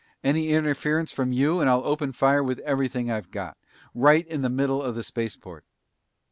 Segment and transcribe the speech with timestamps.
[0.23, 3.55] Any interference from you and I'll open fire with everything I've got
[3.93, 5.63] right in the middle of the spaceport."